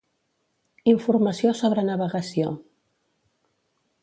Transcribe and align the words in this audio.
Informació 0.93 1.53
sobre 1.61 1.83
navegació. 1.93 2.57